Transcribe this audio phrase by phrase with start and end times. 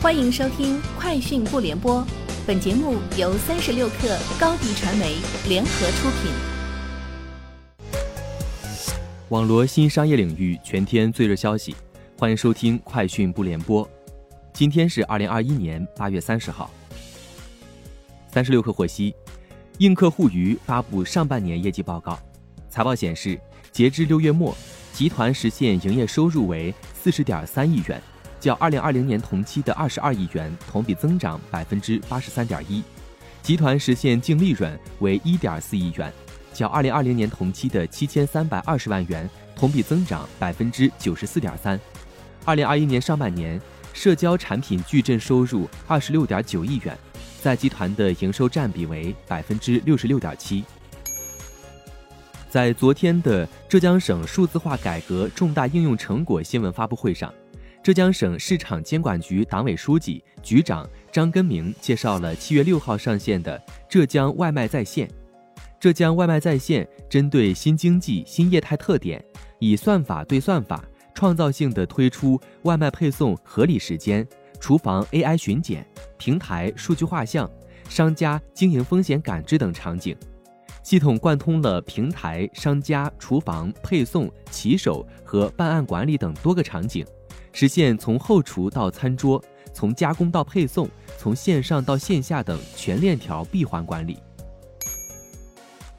[0.00, 2.00] 欢迎收听《快讯不联播》，
[2.46, 5.16] 本节目由三十六克高低传媒
[5.48, 6.30] 联合出品。
[9.30, 11.74] 网罗新商业领域全天最热消息，
[12.16, 13.84] 欢迎收听《快讯不联播》。
[14.52, 16.70] 今天是二零二一年八月三十号。
[18.28, 19.12] 三十六克获悉，
[19.78, 22.16] 映客互娱发布上半年业绩报告，
[22.70, 23.36] 财报显示，
[23.72, 24.56] 截至六月末，
[24.92, 28.00] 集团实现营业收入为四十点三亿元。
[28.40, 32.82] 较二零二零年同期的二十二亿元同比增长百分之八十三点一，
[33.42, 36.12] 集团实现净利润为一点四亿元，
[36.52, 41.78] 较二零二零年同期的七千三百二十万元同比增长百分之九十四点三。
[42.44, 43.60] 二零二一年上半年，
[43.92, 46.96] 社交产品矩阵收入二十六点九亿元，
[47.42, 50.64] 在集团的营收占比为百分之六十六点七。
[52.48, 57.30] 在昨天的浙江省数字化改革重大应用成果新闻发布会上。
[57.88, 63.58] 浙江省市场监管局党委书记、局长张根明介绍了七月六号上线的
[63.88, 65.08] 浙江外卖在线。
[65.80, 69.24] 浙江外卖在线针对新经济新业态特点，
[69.58, 74.28] 以算法对算法，创造性的推出外卖配送合理时间、
[74.60, 75.82] 厨房 AI 巡检、
[76.18, 77.50] 平台数据画像、
[77.88, 80.14] 商家经营风险感知等场景，
[80.82, 87.02] 系统贯通了平台、商家、厨房、配送、骑手和办案管理等多个场景。
[87.60, 94.16] 实现从后厨到餐桌，从加工到配送，从线上到线下等全链条闭环管理。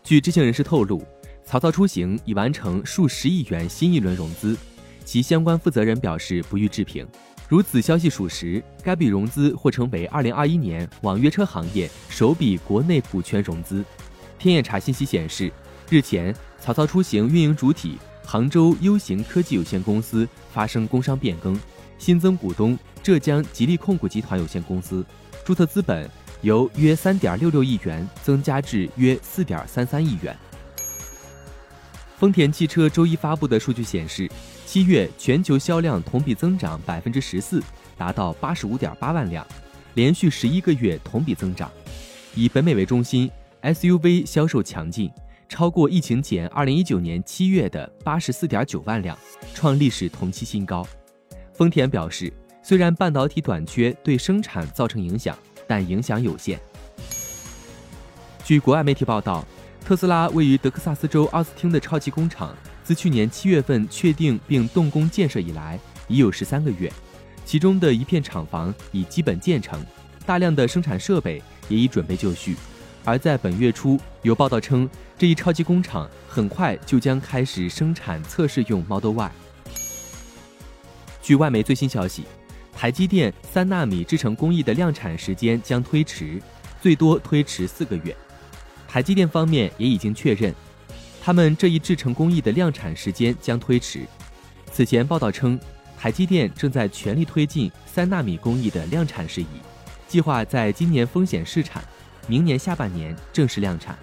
[0.02, 1.04] 据知情人士透露，
[1.44, 4.56] 曹操出行已完成数十亿元新一轮融资，
[5.04, 7.06] 其相关负责人表示不予置评。
[7.50, 13.84] 如此消息属实，该笔融资或成为2021年网约车行业首笔国内股权融资。
[14.38, 15.52] 天眼查信息显示，
[15.90, 17.98] 日前曹操出行运营主体。
[18.32, 21.60] 杭州优行科技有限公司发生工商变更，
[21.98, 25.04] 新增股东浙江吉利控股集团有限公司，
[25.44, 26.08] 注册资本
[26.42, 30.38] 由约三点六六亿元增加至约四点三三亿元。
[32.20, 34.30] 丰田汽车周一发布的数据显示，
[34.64, 37.64] 七月全球销量同比增长百分之十四，
[37.98, 39.44] 达到八十五点八万辆，
[39.96, 41.72] 连续十一个月同比增长。
[42.36, 43.28] 以北美为中心
[43.64, 45.10] ，SUV 销售强劲。
[45.50, 49.18] 超过疫情前二零一九年七月的八十四点九万辆，
[49.56, 50.88] 创历史同期新高。
[51.52, 55.36] 丰田表示，虽然半导体短缺对生产造成影响，
[55.68, 56.60] 但影响有限。
[58.46, 59.44] 据国外媒体报道，
[59.84, 66.94] 特斯拉位于德克萨斯州奥斯汀的超级工厂，自去年七月份确定并动工建设以来，已有十三个月，
[67.44, 69.84] 其中的一片厂房已基本建成，
[70.28, 72.56] 大量的生产设备也已准备就绪。
[73.06, 79.32] 而在本月初，有报道称，这一超级工厂很快就将开始生产测试用 Model Y。
[81.22, 82.24] 据外媒最新消息，
[82.74, 86.42] 台积电三纳米制程工艺的量产时间将推迟，
[86.82, 88.16] 最多推迟四个月。
[88.88, 90.54] 台积电方面也已经确认，
[91.22, 94.02] 他们这一制程工艺的量产时间将推迟。
[94.72, 95.60] 此前报道称，
[95.98, 99.46] 台积电正在全力推进三纳米工艺的量产事宜，
[100.08, 101.84] 计划在今年风险试产。
[102.28, 103.98] 明年下半年正式量产。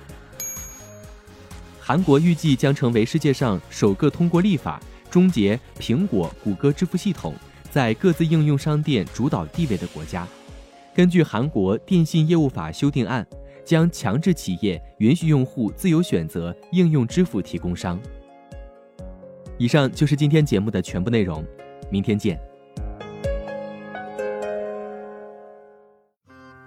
[1.81, 7.35] 韩国预计将成为世界上首个通过立法终结苹果、谷歌支付系统
[7.71, 10.27] 在各自应用商店主导地位的国家。
[10.95, 13.25] 根据韩国电信业务法修订案，
[13.65, 18.01] 将强制企业允许用户自由选择应用支付提供商。
[19.59, 21.45] 以上就是今天节目的全部内容，
[21.91, 22.41] 明天见。